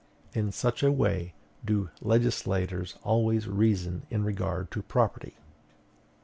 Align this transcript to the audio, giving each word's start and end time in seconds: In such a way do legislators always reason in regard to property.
In 0.33 0.51
such 0.51 0.81
a 0.81 0.91
way 0.91 1.35
do 1.63 1.91
legislators 2.01 2.95
always 3.03 3.47
reason 3.47 4.07
in 4.09 4.23
regard 4.23 4.71
to 4.71 4.81
property. 4.81 5.35